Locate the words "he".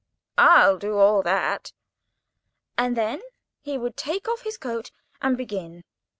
3.61-3.77